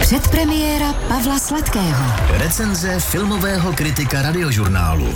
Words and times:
Předpremiéra 0.00 0.92
Pavla 0.92 1.38
Sladkého. 1.38 2.04
Recenze 2.30 3.00
filmového 3.00 3.72
kritika 3.72 4.22
radiožurnálu. 4.22 5.12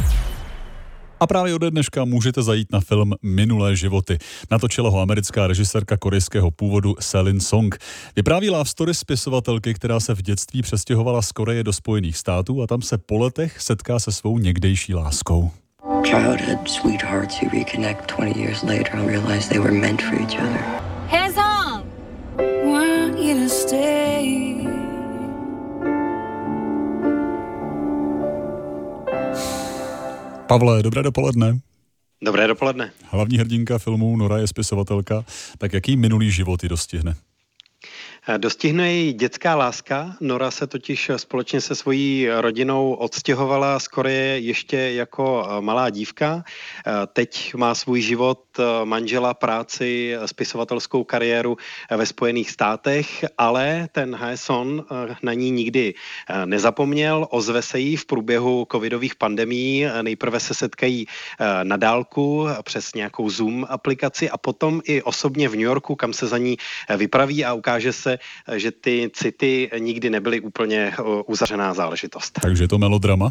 A 1.20 1.26
právě 1.26 1.54
ode 1.54 1.70
dneška 1.70 2.04
můžete 2.04 2.42
zajít 2.42 2.72
na 2.72 2.80
film 2.80 3.12
Minulé 3.22 3.76
životy. 3.76 4.18
Natočila 4.50 4.90
ho 4.90 5.00
americká 5.00 5.46
režisérka 5.46 5.96
korejského 5.96 6.50
původu 6.50 6.94
Selin 7.00 7.40
Song. 7.40 7.78
Vypráví 8.16 8.50
love 8.50 8.64
story 8.64 8.94
spisovatelky, 8.94 9.74
která 9.74 10.00
se 10.00 10.14
v 10.14 10.22
dětství 10.22 10.62
přestěhovala 10.62 11.22
z 11.22 11.32
Koreje 11.32 11.64
do 11.64 11.72
Spojených 11.72 12.16
států 12.16 12.62
a 12.62 12.66
tam 12.66 12.82
se 12.82 12.98
po 12.98 13.18
letech 13.18 13.62
setká 13.62 13.98
se 13.98 14.12
svou 14.12 14.38
někdejší 14.38 14.94
láskou. 14.94 15.50
Childhood 16.04 16.68
sweethearts 16.68 17.42
who 17.42 17.48
reconnect 17.58 18.16
20 18.16 18.36
years 18.36 18.62
later 18.62 18.96
and 18.96 19.06
realize 19.06 19.48
they 19.48 19.58
were 19.58 19.72
meant 19.80 20.02
for 20.02 20.14
each 20.14 20.34
other. 20.34 20.60
Hands 21.10 21.36
on! 21.36 21.45
Pavle, 30.46 30.82
dobré 30.82 31.02
dopoledne. 31.02 31.58
Dobré 32.22 32.46
dopoledne. 32.46 32.94
Hlavní 33.10 33.38
hrdinka 33.38 33.78
filmu 33.78 34.16
Nora 34.16 34.38
je 34.38 34.46
spisovatelka, 34.46 35.24
tak 35.58 35.72
jaký 35.72 35.96
minulý 35.96 36.30
život 36.30 36.62
ji 36.62 36.68
dostihne? 36.68 37.14
Dostihne 38.38 38.92
její 38.92 39.12
dětská 39.12 39.54
láska. 39.54 40.16
Nora 40.20 40.50
se 40.50 40.66
totiž 40.66 41.10
společně 41.16 41.60
se 41.60 41.74
svojí 41.74 42.28
rodinou 42.28 42.92
odstěhovala 42.92 43.78
z 43.78 43.88
Koreje 43.88 44.38
ještě 44.38 44.76
jako 44.76 45.48
eh, 45.48 45.60
malá 45.60 45.90
dívka. 45.90 46.44
Eh, 46.86 46.92
teď 47.12 47.54
má 47.54 47.74
svůj 47.74 48.00
život 48.00 48.40
eh, 48.58 48.62
manžela, 48.84 49.34
práci, 49.34 50.14
spisovatelskou 50.26 51.04
kariéru 51.04 51.56
ve 51.96 52.06
Spojených 52.06 52.50
státech, 52.50 53.24
ale 53.38 53.88
ten 53.92 54.14
Haeson 54.14 54.84
na 55.22 55.32
ní 55.32 55.50
nikdy 55.50 55.94
nezapomněl. 56.44 57.26
Ozve 57.30 57.62
se 57.62 57.78
jí 57.78 57.96
v 57.96 58.06
průběhu 58.06 58.66
covidových 58.72 59.14
pandemí. 59.14 59.84
Nejprve 60.02 60.40
se 60.40 60.54
setkají 60.54 61.06
na 61.62 61.76
dálku 61.76 62.48
přes 62.62 62.94
nějakou 62.94 63.30
Zoom 63.30 63.66
aplikaci 63.70 64.30
a 64.30 64.36
potom 64.38 64.80
i 64.84 65.02
osobně 65.02 65.48
v 65.48 65.52
New 65.52 65.60
Yorku, 65.60 65.94
kam 65.94 66.12
se 66.12 66.26
za 66.26 66.38
ní 66.38 66.56
vypraví 66.96 67.44
a 67.44 67.54
ukáže 67.54 67.92
se, 67.92 68.15
že 68.56 68.70
ty 68.70 69.10
city 69.12 69.70
nikdy 69.78 70.10
nebyly 70.10 70.40
úplně 70.40 70.92
uzavřená 71.26 71.74
záležitost. 71.74 72.38
Takže 72.42 72.64
je 72.64 72.68
to 72.68 72.78
melodrama? 72.78 73.30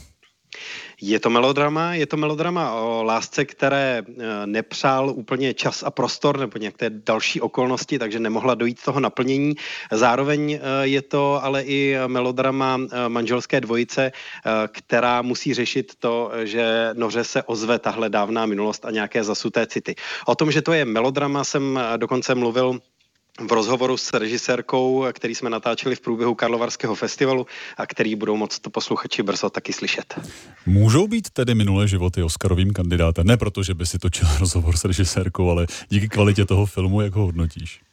Je 1.02 1.20
to 1.20 1.30
melodrama, 1.30 1.94
je 1.94 2.06
to 2.06 2.18
melodrama 2.18 2.74
o 2.74 3.04
lásce, 3.04 3.46
které 3.46 4.04
e, 4.08 4.48
nepřál 4.48 5.10
úplně 5.10 5.54
čas 5.54 5.84
a 5.84 5.92
prostor 5.92 6.40
nebo 6.40 6.58
nějaké 6.58 6.90
další 6.90 7.42
okolnosti, 7.42 8.00
takže 8.00 8.20
nemohla 8.20 8.56
dojít 8.56 8.84
toho 8.84 9.00
naplnění. 9.00 9.54
Zároveň 9.92 10.60
je 10.82 11.02
to 11.02 11.44
ale 11.44 11.64
i 11.64 11.98
melodrama 12.08 12.80
manželské 13.08 13.62
dvojice, 13.62 14.12
která 14.72 15.22
musí 15.22 15.54
řešit 15.54 15.94
to, 16.00 16.32
že 16.44 16.90
noře 16.94 17.24
se 17.24 17.44
ozve 17.44 17.80
tahle 17.80 18.10
dávná 18.10 18.46
minulost 18.46 18.86
a 18.86 18.92
nějaké 18.92 19.24
zasuté 19.24 19.68
city. 19.68 19.96
O 20.26 20.36
tom, 20.36 20.52
že 20.52 20.62
to 20.62 20.74
je 20.74 20.86
melodrama, 20.86 21.44
jsem 21.44 21.80
dokonce 21.98 22.36
mluvil 22.36 22.80
v 23.42 23.52
rozhovoru 23.52 23.98
s 23.98 24.14
režisérkou, 24.14 25.06
který 25.14 25.36
jsme 25.36 25.50
natáčeli 25.50 25.96
v 25.96 26.02
průběhu 26.02 26.36
Karlovarského 26.36 26.96
festivalu 26.96 27.48
a 27.78 27.86
který 27.86 28.16
budou 28.16 28.38
moct 28.38 28.60
to 28.60 28.70
posluchači 28.70 29.24
brzo 29.24 29.50
taky 29.50 29.74
slyšet. 29.74 30.20
Můžou 30.66 31.08
být 31.08 31.30
tedy 31.30 31.56
minulé 31.56 31.88
životy 31.88 32.24
Oscarovým 32.24 32.74
kandidátem? 32.74 33.28
Ne 33.28 33.38
proto, 33.38 33.64
že 33.64 33.74
by 33.74 33.86
si 33.86 34.00
točil 34.00 34.28
rozhovor 34.40 34.78
s 34.78 34.86
režisérkou, 34.86 35.50
ale 35.50 35.68
díky 35.90 36.08
kvalitě 36.10 36.46
toho 36.46 36.66
filmu, 36.66 37.02
jak 37.02 37.16
ho 37.16 37.26
hodnotíš? 37.26 37.85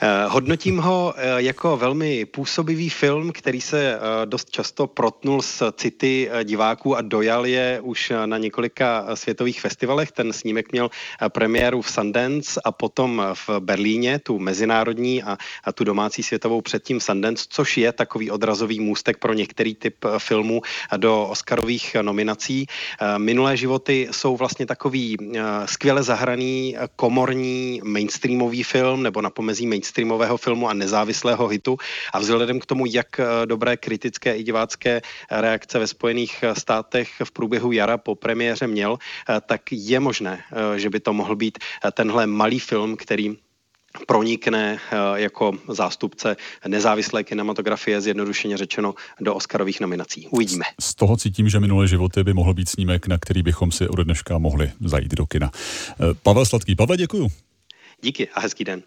Eh, 0.00 0.24
hodnotím 0.28 0.78
ho 0.78 1.14
eh, 1.16 1.42
jako 1.42 1.76
velmi 1.76 2.24
působivý 2.24 2.90
film, 2.90 3.32
který 3.32 3.60
se 3.60 3.94
eh, 3.94 3.98
dost 4.26 4.50
často 4.50 4.86
protnul 4.86 5.42
s 5.42 5.72
city 5.72 6.30
diváků 6.44 6.96
a 6.96 7.02
dojal 7.02 7.46
je 7.46 7.80
už 7.82 8.12
na 8.26 8.38
několika 8.38 9.16
světových 9.16 9.60
festivalech. 9.60 10.12
Ten 10.12 10.32
snímek 10.32 10.72
měl 10.72 10.90
premiéru 11.28 11.82
v 11.82 11.90
Sundance 11.90 12.60
a 12.64 12.72
potom 12.72 13.22
v 13.34 13.60
Berlíně, 13.60 14.18
tu 14.18 14.38
mezinárodní 14.38 15.22
a, 15.22 15.38
a 15.64 15.72
tu 15.72 15.84
domácí 15.84 16.22
světovou 16.22 16.60
předtím 16.60 17.00
Sundance, 17.00 17.44
což 17.48 17.76
je 17.76 17.92
takový 17.92 18.30
odrazový 18.30 18.80
můstek 18.80 19.18
pro 19.18 19.32
některý 19.32 19.74
typ 19.74 20.04
filmů 20.18 20.62
do 20.96 21.26
Oscarových 21.26 21.96
nominací. 22.02 22.66
Minulé 23.18 23.56
životy 23.56 24.08
jsou 24.10 24.36
vlastně 24.36 24.66
takový 24.66 25.16
skvěle 25.64 26.02
zahraný 26.02 26.76
komorní 26.96 27.80
mainstreamový 27.84 28.62
film 28.62 29.02
nebo 29.02 29.22
na 29.22 29.30
pomezí 29.30 29.66
mainstreamového 29.84 30.36
filmu 30.36 30.68
a 30.68 30.74
nezávislého 30.74 31.48
hitu 31.48 31.76
a 32.12 32.18
vzhledem 32.18 32.60
k 32.60 32.66
tomu, 32.66 32.86
jak 32.86 33.20
eh, 33.20 33.46
dobré 33.46 33.76
kritické 33.76 34.36
i 34.36 34.42
divácké 34.42 35.02
reakce 35.30 35.78
ve 35.78 35.86
Spojených 35.86 36.42
eh, 36.42 36.54
státech 36.54 37.08
v 37.24 37.30
průběhu 37.32 37.72
jara 37.72 37.98
po 37.98 38.14
premiéře 38.14 38.66
měl, 38.66 38.96
eh, 38.96 39.40
tak 39.46 39.60
je 39.70 40.00
možné, 40.00 40.40
že 40.76 40.90
by 40.90 41.00
to 41.00 41.12
mohl 41.12 41.36
být 41.36 41.58
tenhle 41.92 42.26
malý 42.26 42.58
film, 42.58 42.96
který 42.96 43.36
pronikne 44.06 44.78
jako 45.14 45.52
zástupce 45.68 46.36
nezávislé 46.66 47.24
kinematografie, 47.24 48.00
zjednodušeně 48.00 48.56
řečeno, 48.56 48.94
do 49.20 49.34
Oscarových 49.34 49.80
nominací. 49.80 50.28
Uvidíme. 50.30 50.64
Z 50.80 50.94
toho 50.94 51.16
cítím, 51.16 51.48
že 51.48 51.60
minulé 51.60 51.88
životy 51.88 52.24
by 52.24 52.32
mohl 52.32 52.54
být 52.54 52.68
snímek, 52.68 53.06
na 53.06 53.18
který 53.18 53.42
bychom 53.42 53.72
si 53.72 53.88
ode 53.88 54.04
dneška 54.04 54.38
mohli 54.38 54.72
zajít 54.80 55.14
do 55.14 55.26
kina. 55.26 55.50
Pavel 56.22 56.46
Sladký. 56.46 56.74
Pavel, 56.74 56.96
děkuju. 56.96 57.28
Díky 58.02 58.28
a 58.28 58.40
hezký 58.40 58.64
den. 58.64 58.82